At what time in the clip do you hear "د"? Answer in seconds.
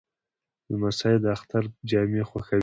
1.23-1.25